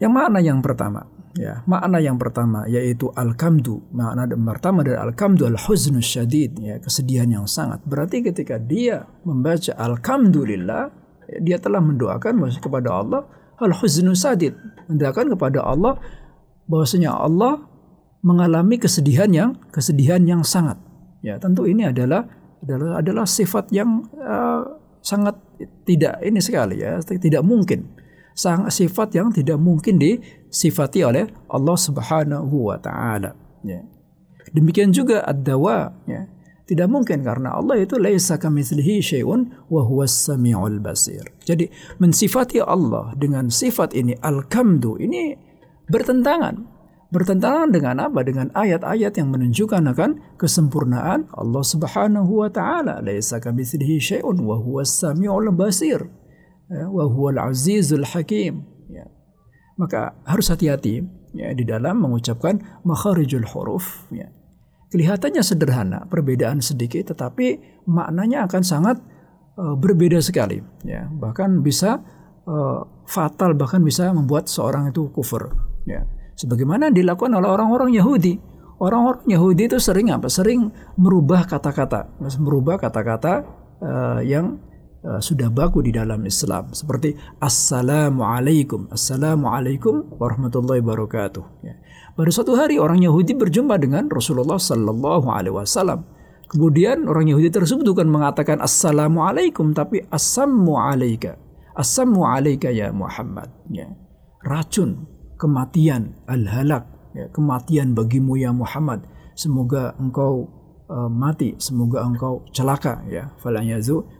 [0.00, 1.04] yang mana yang pertama?
[1.38, 3.86] Ya, makna yang pertama yaitu al-kamdu.
[3.94, 7.84] Makna yang pertama dari al-kamdu al-huznu syadid, ya, kesedihan yang sangat.
[7.86, 10.90] Berarti ketika dia membaca alhamdulillah,
[11.30, 13.22] ya, dia telah mendoakan kepada Allah
[13.62, 14.56] al-huznu syadid,
[14.90, 16.00] mendoakan kepada Allah
[16.66, 17.62] bahwasanya Allah
[18.26, 20.80] mengalami kesedihan yang kesedihan yang sangat.
[21.22, 22.26] Ya, tentu ini adalah
[22.64, 24.64] adalah adalah sifat yang uh,
[24.98, 25.38] sangat
[25.86, 27.99] tidak ini sekali ya, tidak mungkin
[28.34, 33.82] sang sifat yang tidak mungkin disifati oleh Allah Subhanahu wa taala ya.
[34.50, 36.26] Demikian juga ad-dawa ya.
[36.70, 41.26] Tidak mungkin karena Allah itu laisa kamitslihi syai'un wa huwas samiul basir.
[41.42, 41.66] Jadi
[41.98, 45.34] mensifati Allah dengan sifat ini al-kamdu ini
[45.90, 46.78] bertentangan.
[47.10, 48.22] Bertentangan dengan apa?
[48.22, 53.02] Dengan ayat-ayat yang menunjukkan akan kesempurnaan Allah Subhanahu wa taala.
[53.02, 56.06] Laisa kamitslihi syai'un wa huwas samiul basir
[56.70, 58.62] wa huwal azizul hakim.
[58.90, 59.06] Ya.
[59.78, 64.26] maka harus hati-hati ya di dalam mengucapkan makharijul huruf ya.
[64.90, 68.98] kelihatannya sederhana perbedaan sedikit tetapi maknanya akan sangat
[69.56, 71.06] uh, berbeda sekali ya.
[71.06, 72.02] Bahkan bisa
[72.46, 75.54] uh, fatal bahkan bisa membuat seorang itu kufur
[75.86, 76.02] ya.
[76.34, 78.40] Sebagaimana dilakukan oleh orang-orang Yahudi.
[78.80, 80.32] Orang-orang Yahudi itu sering apa?
[80.32, 83.44] Sering merubah kata-kata merubah kata-kata
[83.84, 84.56] uh, yang
[85.00, 86.76] Uh, sudah baku di dalam Islam.
[86.76, 91.64] Seperti assalamualaikum assalamualaikum warahmatullahi wabarakatuh.
[91.64, 91.80] Ya.
[92.20, 96.04] baru satu hari orang Yahudi berjumpa dengan Rasulullah Sallallahu Alaihi Wasallam.
[96.52, 101.40] Kemudian orang Yahudi tersebut bukan mengatakan assalamualaikum tapi assamu alaika.
[101.72, 103.48] Assamu alaika ya Muhammad.
[103.72, 103.88] Ya.
[104.44, 105.08] racun
[105.40, 106.84] kematian al halak
[107.16, 107.24] ya.
[107.32, 109.08] kematian bagimu ya Muhammad.
[109.32, 110.44] Semoga engkau
[110.92, 113.00] uh, mati semoga engkau celaka.
[113.08, 113.32] Ya.
[113.40, 114.19] Falayazu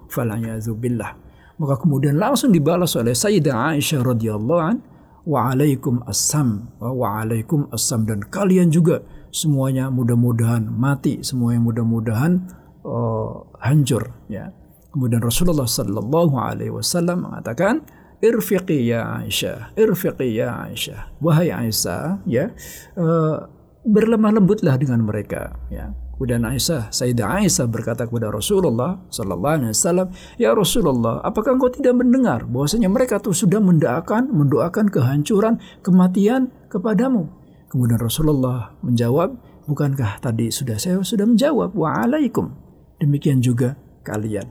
[0.76, 1.16] billah.
[1.60, 4.76] Maka kemudian langsung dibalas oleh Sayyidah Aisyah radhiyallahu an
[5.28, 12.32] wa alaikum assam wa alaikum assam dan kalian juga semuanya mudah-mudahan mati semuanya mudah-mudahan
[12.82, 14.50] uh, hancur ya.
[14.90, 17.84] Kemudian Rasulullah sallallahu alaihi wasallam mengatakan
[18.24, 21.20] irfiqi ya Aisyah irfiqi ya Aisyah.
[21.20, 22.50] Wahai Aisyah ya
[22.96, 23.46] uh,
[23.84, 30.12] berlemah lembutlah dengan mereka ya Kemudian Aisyah, Sayyidah Aisyah berkata kepada Rasulullah sallallahu alaihi wasallam,
[30.36, 37.24] "Ya Rasulullah, apakah engkau tidak mendengar bahwasanya mereka tuh sudah mendoakan mendoakan kehancuran, kematian kepadamu?"
[37.72, 39.32] Kemudian Rasulullah menjawab,
[39.64, 42.52] "Bukankah tadi sudah saya sudah menjawab wa alaikum?"
[43.00, 44.44] Demikian juga kalian.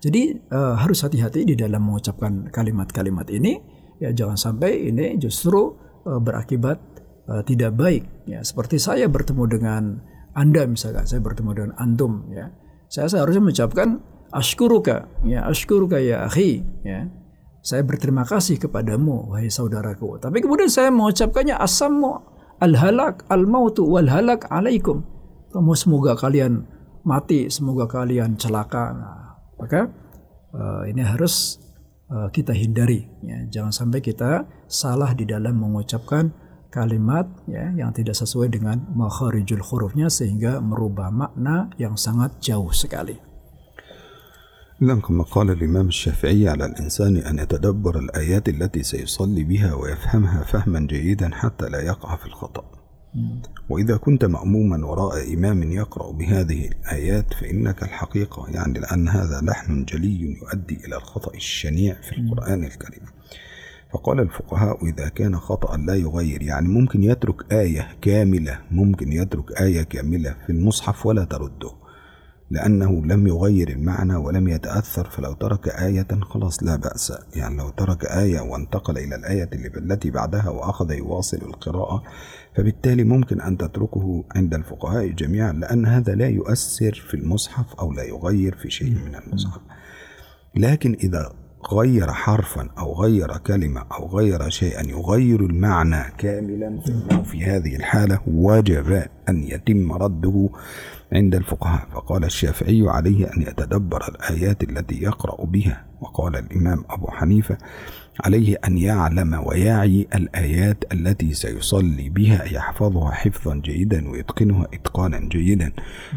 [0.00, 3.60] Jadi uh, harus hati-hati di dalam mengucapkan kalimat-kalimat ini
[4.00, 5.76] ya jangan sampai ini justru
[6.08, 6.80] uh, berakibat
[7.28, 9.82] uh, tidak baik ya seperti saya bertemu dengan
[10.36, 12.52] anda misalkan saya bertemu dengan antum ya.
[12.92, 17.08] Saya seharusnya mengucapkan ashkuruka ya ashkuruka ya akhi ya.
[17.64, 20.22] Saya berterima kasih kepadamu wahai saudaraku.
[20.22, 25.02] Tapi kemudian saya mengucapkannya asammu al-halak al-mautu alaikum.
[25.50, 26.62] Kamu semoga kalian
[27.02, 28.94] mati, semoga kalian celaka.
[28.94, 29.90] Nah, maka
[30.54, 31.58] uh, ini harus
[32.06, 33.42] uh, kita hindari ya.
[33.50, 36.30] Jangan sampai kita salah di dalam mengucapkan
[36.76, 43.16] kalimat ya yang tidak sesuai dengan makharijul hurufnya sehingga merubah makna yang sangat jauh sekali.
[44.82, 50.80] إذن كما قال الإمام الشافعي على الإنسان أن يتدبر الآيات التي سيصلي بها ويفهمها فهما
[50.80, 52.64] جيدا حتى لا يقع في الخطأ
[53.68, 60.20] وإذا كنت مأموما وراء إمام يقرأ بهذه الآيات فإنك الحقيقة يعني لأن هذا لحن جلي
[60.20, 63.02] يؤدي إلى الخطأ الشنيع في القرآن الكريم
[63.96, 66.42] فقال الفقهاء إذا كان خطأ لا يغير.
[66.42, 71.70] يعني ممكن يترك آية كاملة ممكن يترك آية كاملة في المصحف ولا ترده
[72.50, 75.10] لأنه لم يغير المعنى ولم يتأثر.
[75.10, 77.12] فلو ترك آية خلاص لا بأس.
[77.34, 82.02] يعني لو ترك آية وانتقل إلى الآية التي بعدها وأخذ يواصل القراءة
[82.56, 88.02] فبالتالي ممكن أن تتركه عند الفقهاء جميعا لأن هذا لا يؤثر في المصحف أو لا
[88.02, 89.60] يغير في شيء من المصحف.
[90.56, 97.44] لكن إذا غير حرفا أو غير كلمة أو غير شيئا يغير المعنى كاملا فإنه في
[97.44, 100.48] هذه الحالة وجب أن يتم رده
[101.12, 101.88] عند الفقهاء.
[101.92, 105.84] فقال الشافعي عليه أن يتدبر الآيات التي يقرأ بها.
[106.00, 107.58] وقال الإمام أبو حنيفة
[108.24, 115.72] عليه أن يعلم ويعي الآيات التي سيصلي بها يحفظها حفظا جيدا ويتقنها إتقانا جيدا.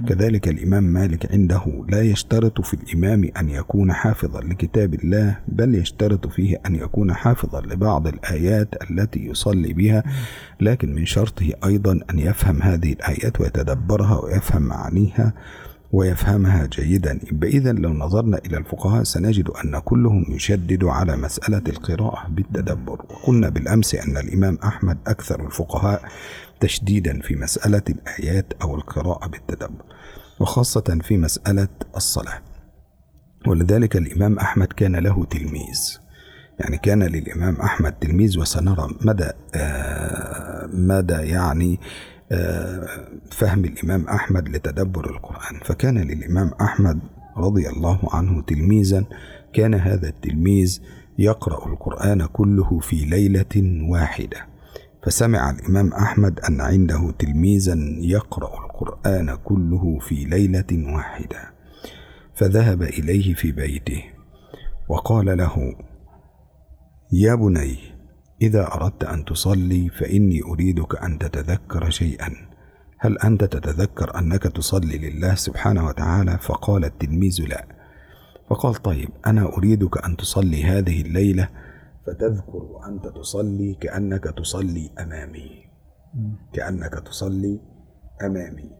[0.08, 6.28] كذلك الإمام مالك عنده لا يشترط في الإمام أن يكون حافظا لكتاب الله بل يشترط
[6.28, 10.04] فيه أن يكون حافظا لبعض الآيات التي يصلي بها.
[10.62, 15.34] لكن من شرطه أيضا أن يفهم هذه الآيات ويتدبرها ويفهم معانيها.
[15.92, 17.20] ويفهمها جيدا.
[17.44, 23.06] إذا لو نظرنا إلى الفقهاء سنجد أن كلهم يشدد على مسألة القراءة بالتدبر.
[23.10, 26.02] وقلنا بالأمس أن الإمام أحمد أكثر الفقهاء
[26.60, 29.84] تشديدا في مسألة الآيات أو القراءة بالتدبر
[30.40, 32.42] وخاصة في مسألة الصلاة.
[33.48, 36.00] ولذلك الإمام أحمد كان له تلميذ.
[36.60, 41.80] يعني كان للإمام أحمد تلميذ وسنرى مدى آه مدى يعني
[43.32, 45.60] فهم الإمام أحمد لتدبر القرآن.
[45.66, 47.00] فكان للإمام أحمد
[47.38, 49.06] رضي الله عنه تلميذا
[49.54, 50.82] كان هذا التلميذ
[51.18, 54.46] يقرأ القرآن كله في ليلة واحدة.
[55.04, 61.54] فسمع الإمام أحمد أن عنده تلميذا يقرأ القرآن كله في ليلة واحدة.
[62.36, 64.04] فذهب إليه في بيته
[64.90, 65.76] وقال له
[67.12, 67.78] يا بني
[68.42, 72.30] إذا أردت أن تصلي فإني أريدك أن تتذكر شيئا.
[73.00, 77.66] هل أنت تتذكر أنك تصلي لله سبحانه وتعالى؟ فقال التلميذ لا.
[78.50, 81.50] فقال طيب أنا أريدك أن تصلي هذه الليلة
[82.08, 85.66] فتذكر وأنت تصلي كأنك تصلي أمامي.
[86.54, 87.60] كأنك تصلي
[88.24, 88.72] أمامي.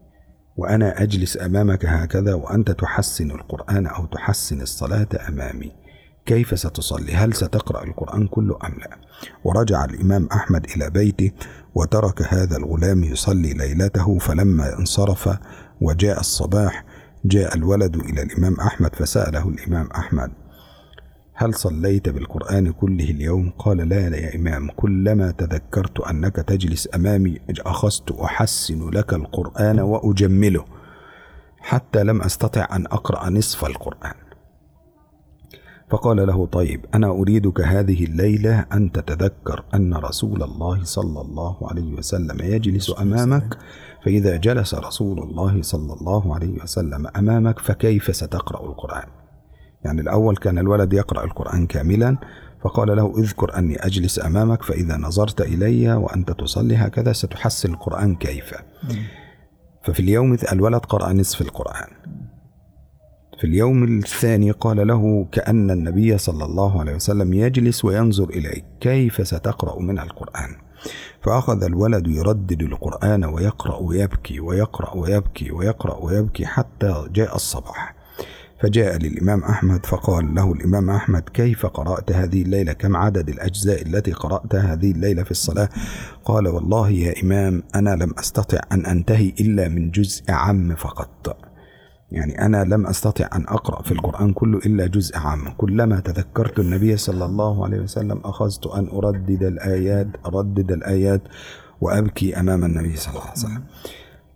[0.56, 5.79] وأنا أجلس أمامك هكذا وأنت تحسن القرآن أو تحسن الصلاة أمامي.
[6.30, 8.98] كيف ستصلي؟ هل ستقرأ القرآن كله أم لا؟
[9.44, 11.30] ورجع الإمام أحمد إلى بيته
[11.74, 15.38] وترك هذا الغلام يصلي ليلته فلما انصرف
[15.80, 16.84] وجاء الصباح
[17.24, 20.30] جاء الولد إلى الإمام أحمد فسأله الإمام أحمد
[21.34, 28.12] هل صليت بالقرآن كله اليوم؟ قال لا يا إمام كلما تذكرت أنك تجلس أمامي أخذت
[28.12, 30.64] أحسن لك القرآن وأجمله
[31.58, 34.29] حتى لم أستطع أن أقرأ نصف القرآن.
[35.90, 41.92] فقال له طيب أنا أريدك هذه الليلة أن تتذكر أن رسول الله صلى الله عليه
[41.92, 43.58] وسلم يجلس أمامك
[44.04, 49.08] فإذا جلس رسول الله صلى الله عليه وسلم أمامك فكيف ستقرأ القرآن؟
[49.84, 52.16] يعني الأول كان الولد يقرأ القرآن كاملا
[52.62, 58.54] فقال له اذكر أني أجلس أمامك فإذا نظرت إلي وأنت تصلي هكذا ستحسن القرآن كيف؟
[59.84, 61.88] ففي اليوم الولد قرأ نصف القرآن.
[63.40, 69.26] في اليوم الثاني قال له كأن النبي صلى الله عليه وسلم يجلس وينظر إليك كيف
[69.26, 70.56] ستقرأ من القرآن؟
[71.22, 77.94] فأخذ الولد يردد القرآن ويقرأ ويبكي ويقرأ ويبكي ويقرأ ويبكي حتى جاء الصباح.
[78.62, 84.12] فجاء للإمام أحمد فقال له الإمام أحمد كيف قرأت هذه الليلة؟ كم عدد الأجزاء التي
[84.12, 85.68] قرأتها هذه الليلة في الصلاة؟
[86.24, 91.49] قال والله يا إمام أنا لم أستطع أن أنتهي إلا من جزء عم فقط.
[92.12, 95.50] يعني أنا لم أستطع أن أقرأ في القرآن كله إلا جزء عام.
[95.56, 101.22] كلما تذكرت النبي صلى الله عليه وسلم أخذت أن أردد الآيات أردد الآيات
[101.80, 103.62] وأبكي أمام النبي صلى الله عليه وسلم.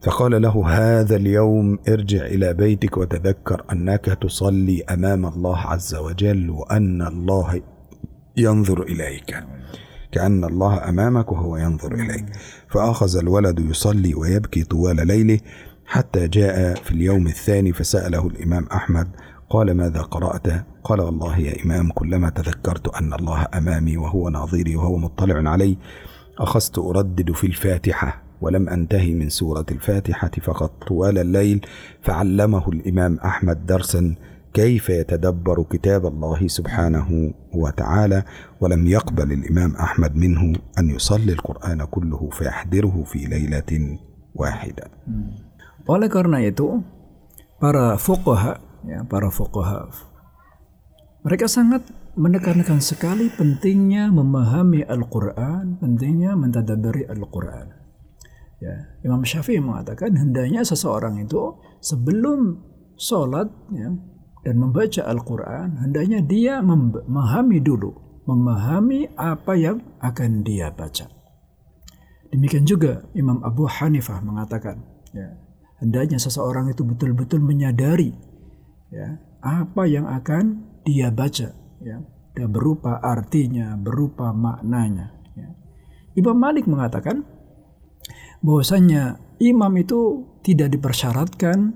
[0.03, 7.03] فقال له هذا اليوم ارجع إلى بيتك وتذكر أنك تصلي أمام الله عز وجل وأن
[7.03, 7.61] الله
[8.37, 9.37] ينظر إليك.
[10.13, 12.25] كأن الله أمامك وهو ينظر إليك.
[12.69, 15.39] فأخذ الولد يصلي ويبكي طوال ليله.
[15.87, 19.09] حتى جاء في اليوم الثاني فسأله الإمام أحمد
[19.51, 20.47] قال ماذا قرأت؟
[20.85, 25.79] قال والله يا إمام كلما تذكرت أن الله أمامي وهو ناظري وهو مطلع علي
[26.39, 31.67] أخذت أردد في الفاتحة ولم أنتهي من سورة الفاتحة فقط طوال الليل
[32.03, 34.15] فعلمه الإمام أحمد درسا
[34.55, 38.23] كيف يتدبر كتاب الله سبحانه وتعالى
[38.61, 43.99] ولم يقبل الإمام أحمد منه أن يصلي القرآن كله فيحضره في ليلة
[44.35, 44.85] واحدة
[45.85, 46.81] Oleh karena itu,
[47.61, 48.57] para fuqaha,
[48.89, 49.93] ya, para fuqaha,
[51.25, 51.85] mereka sangat
[52.17, 57.69] menekankan sekali pentingnya memahami Al-Quran, pentingnya mentadabari Al-Quran.
[58.65, 62.65] Ya, Imam Syafi'i mengatakan hendaknya seseorang itu sebelum
[62.97, 63.93] sholat ya,
[64.45, 67.93] dan membaca Al-Quran, hendaknya dia memahami dulu,
[68.25, 71.13] memahami apa yang akan dia baca.
[72.33, 74.81] Demikian juga Imam Abu Hanifah mengatakan,
[75.13, 75.29] ya,
[75.83, 78.15] hendaknya seseorang itu betul-betul menyadari
[78.95, 81.97] ya apa yang akan dia baca ya
[82.35, 85.49] dan berupa artinya berupa maknanya ya.
[86.19, 87.23] Imam Malik mengatakan
[88.45, 91.73] bahwasanya imam itu tidak dipersyaratkan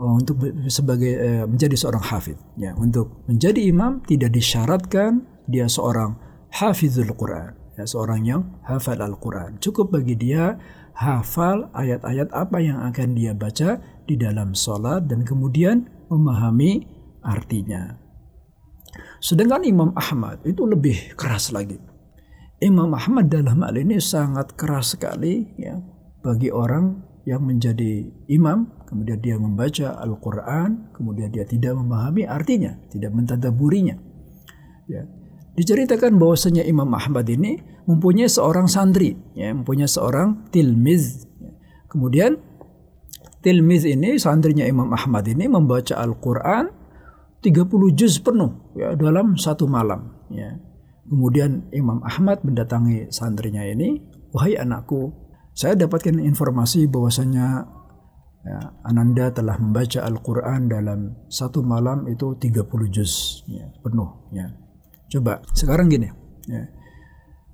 [0.00, 0.40] oh, untuk
[0.72, 6.16] sebagai eh, menjadi seorang hafid ya untuk menjadi imam tidak disyaratkan dia seorang
[6.50, 10.56] hafizul Quran ya seorang yang hafal Al-Quran cukup bagi dia
[10.96, 16.86] hafal ayat-ayat apa yang akan dia baca di dalam sholat dan kemudian memahami
[17.22, 17.96] artinya.
[19.20, 21.78] Sedangkan Imam Ahmad itu lebih keras lagi.
[22.60, 25.80] Imam Ahmad dalam hal ini sangat keras sekali ya
[26.20, 33.12] bagi orang yang menjadi imam, kemudian dia membaca Al-Quran, kemudian dia tidak memahami artinya, tidak
[33.12, 33.96] mentadaburinya.
[34.88, 35.04] Ya.
[35.54, 41.26] Diceritakan bahwasanya Imam Ahmad ini mempunyai seorang santri, ya, mempunyai seorang tilmiz.
[41.90, 42.38] Kemudian
[43.42, 46.70] tilmiz ini santrinya Imam Ahmad ini membaca Al-Qur'an
[47.42, 50.54] 30 juz penuh ya dalam satu malam ya.
[51.10, 53.98] Kemudian Imam Ahmad mendatangi santrinya ini,
[54.30, 55.10] "Wahai anakku,
[55.50, 57.66] saya dapatkan informasi bahwasanya
[58.46, 64.54] ya, Ananda telah membaca Al-Qur'an dalam satu malam itu 30 juz ya, penuh ya."
[65.10, 66.06] Coba sekarang gini
[66.46, 66.62] ya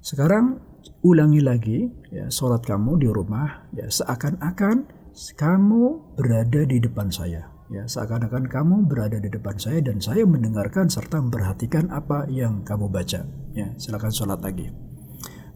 [0.06, 0.62] sekarang
[1.02, 4.86] ulangi lagi ya sholat kamu di rumah ya seakan-akan
[5.34, 7.50] kamu berada di depan saya.
[7.66, 12.86] Ya seakan-akan kamu berada di depan saya dan saya mendengarkan serta memperhatikan apa yang kamu
[12.86, 13.26] baca.
[13.50, 14.70] Ya silakan sholat lagi.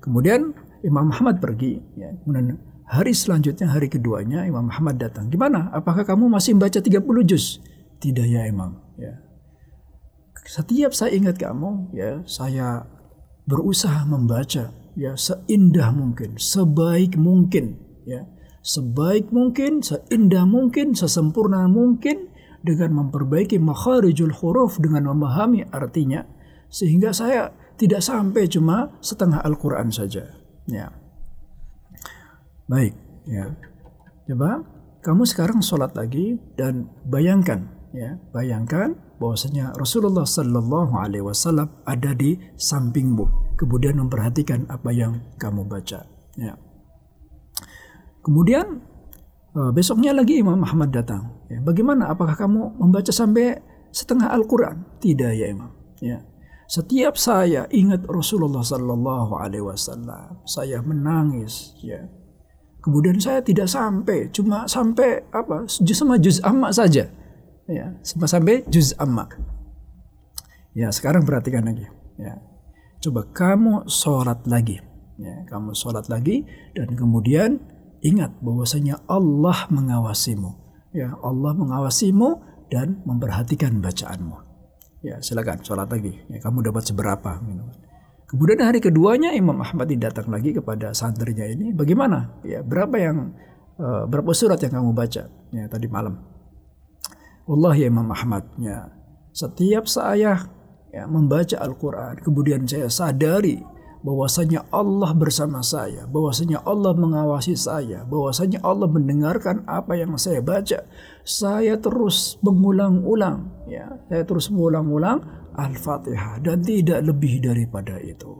[0.02, 0.50] Kemudian
[0.82, 2.10] Imam Muhammad pergi ya.
[2.26, 2.58] Kemudian
[2.90, 5.30] hari selanjutnya hari keduanya Imam Muhammad datang.
[5.30, 5.70] Gimana?
[5.70, 7.62] Apakah kamu masih membaca 30 juz?
[8.02, 8.82] Tidak ya Imam.
[8.98, 9.14] Ya.
[10.42, 12.98] Setiap saya ingat kamu ya saya
[13.44, 18.26] berusaha membaca ya seindah mungkin, sebaik mungkin ya.
[18.60, 22.28] Sebaik mungkin, seindah mungkin, sesempurna mungkin
[22.60, 26.28] dengan memperbaiki makharijul huruf dengan memahami artinya
[26.68, 30.28] sehingga saya tidak sampai cuma setengah Al-Qur'an saja
[30.68, 30.92] ya.
[32.68, 32.92] Baik
[33.24, 33.56] ya.
[34.28, 34.62] Coba
[35.00, 42.38] kamu sekarang sholat lagi dan bayangkan ya, bayangkan bahwasanya Rasulullah Sallallahu Alaihi Wasallam ada di
[42.56, 46.06] sampingmu, kemudian memperhatikan apa yang kamu baca.
[46.38, 46.54] Ya.
[48.20, 48.84] Kemudian
[49.56, 51.44] uh, besoknya lagi Imam Muhammad datang.
[51.50, 52.10] Ya, bagaimana?
[52.10, 53.58] Apakah kamu membaca sampai
[53.90, 54.86] setengah Al-Quran?
[55.02, 55.70] Tidak ya Imam.
[56.00, 56.24] Ya.
[56.70, 61.74] Setiap saya ingat Rasulullah Sallallahu Alaihi Wasallam, saya menangis.
[61.82, 62.06] Ya.
[62.80, 65.68] Kemudian saya tidak sampai, cuma sampai apa?
[65.68, 67.19] Sama juz amma saja
[67.70, 69.30] ya sampai juz amma.
[70.74, 71.86] Ya sekarang perhatikan lagi.
[72.18, 72.42] Ya
[73.00, 74.82] coba kamu sholat lagi.
[75.16, 76.44] Ya kamu sholat lagi
[76.74, 77.62] dan kemudian
[78.02, 80.50] ingat bahwasanya Allah mengawasimu.
[80.90, 84.36] Ya Allah mengawasimu dan memperhatikan bacaanmu.
[85.06, 86.18] Ya silakan sholat lagi.
[86.28, 87.40] Ya kamu dapat seberapa?
[87.40, 87.64] Gitu.
[88.30, 92.38] Kemudian hari keduanya Imam Ahmad datang lagi kepada santrinya ini, bagaimana?
[92.46, 93.34] Ya, berapa yang
[93.74, 95.26] uh, berapa surat yang kamu baca?
[95.50, 96.29] Ya tadi malam?
[97.50, 98.94] Allah ya Imam Ahmad, ya,
[99.34, 100.46] setiap saya
[100.94, 103.58] ya, membaca Al-Quran, kemudian saya sadari
[104.00, 110.86] bahwasanya Allah bersama saya, bahwasanya Allah mengawasi saya, bahwasanya Allah mendengarkan apa yang saya baca.
[111.26, 115.20] Saya terus mengulang-ulang, ya, saya terus mengulang-ulang
[115.58, 118.30] Al-Fatihah dan tidak lebih daripada itu.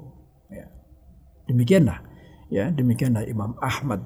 [0.49, 0.65] Ya.
[1.51, 1.99] Demikianlah,
[2.49, 4.01] ya, demikianlah Imam Ahmad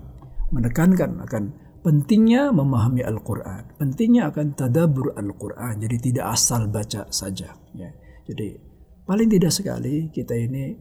[0.50, 1.44] menekankan akan
[1.85, 5.85] pentingnya memahami Al-Quran, pentingnya akan tadabur Al-Quran.
[5.85, 7.53] Jadi tidak asal baca saja.
[7.76, 7.93] Ya.
[8.24, 8.57] Jadi
[9.05, 10.74] paling tidak sekali kita ini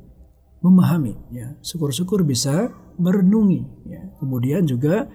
[0.64, 5.12] memahami ya syukur-syukur bisa merenungi ya kemudian juga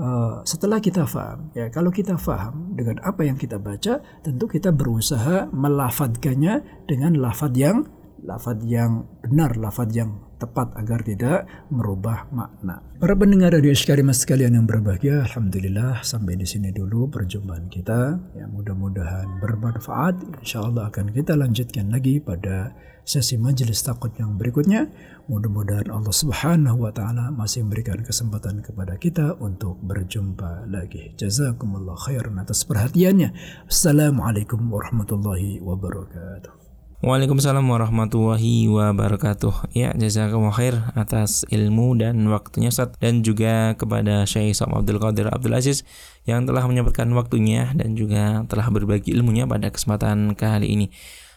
[0.00, 4.72] uh, setelah kita faham ya kalau kita faham dengan apa yang kita baca tentu kita
[4.72, 7.84] berusaha melafadkannya dengan lafad yang
[8.26, 12.84] lafad yang benar lafad yang tepat agar tidak merubah makna.
[13.00, 18.20] Para pendengar radio Karimah sekalian yang berbahagia, alhamdulillah sampai di sini dulu perjumpaan kita.
[18.36, 20.44] Ya mudah-mudahan bermanfaat.
[20.44, 24.90] Insya Allah akan kita lanjutkan lagi pada sesi majelis takut yang berikutnya.
[25.30, 31.14] Mudah-mudahan Allah Subhanahu wa taala masih memberikan kesempatan kepada kita untuk berjumpa lagi.
[31.14, 33.32] Jazakumullah khairan atas perhatiannya.
[33.70, 36.65] Assalamualaikum warahmatullahi wabarakatuh.
[37.04, 39.68] Waalaikumsalam warahmatullahi wabarakatuh.
[39.76, 45.28] Ya, jazakumullah khair atas ilmu dan waktunya Ustaz dan juga kepada Syekh Sam Abdul Qadir
[45.28, 45.84] Abdul Aziz
[46.24, 50.88] yang telah menyempatkan waktunya dan juga telah berbagi ilmunya pada kesempatan kali ini.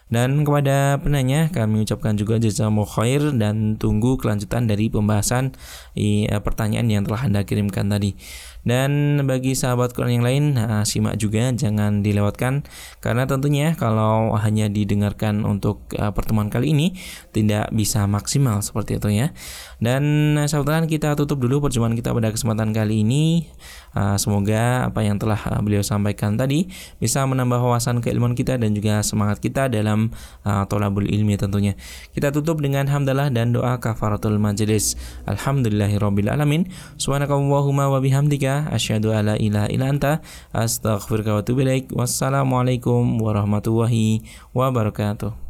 [0.07, 5.53] Dan kepada penanya kami ucapkan juga jazakumullah khair dan tunggu kelanjutan dari pembahasan
[5.93, 8.15] eh, pertanyaan yang telah Anda kirimkan tadi.
[8.59, 12.67] Dan bagi sahabat Quran yang lain, nah, simak juga jangan dilewatkan
[12.99, 16.91] karena tentunya kalau hanya didengarkan untuk uh, pertemuan kali ini
[17.31, 19.31] tidak bisa maksimal seperti itu ya.
[19.79, 23.47] Dan sahabat kita tutup dulu perjumpaan kita pada kesempatan kali ini.
[23.93, 26.69] Uh, semoga apa yang telah uh, beliau sampaikan tadi
[27.01, 30.13] bisa menambah wawasan keilmuan kita dan juga semangat kita dalam
[30.45, 31.73] uh, tolabul ilmi tentunya.
[32.13, 34.97] Kita tutup dengan hamdalah dan doa kafaratul majelis.
[35.25, 36.69] Alhamdulillahirabbil alamin.
[37.01, 40.11] Subhanakallahumma wa bihamdika asyhadu alla ilaha illa anta
[40.53, 41.61] astaghfiruka wa atubu
[41.93, 44.23] wassalamualaikum warahmatullahi
[44.55, 45.48] wabarakatuh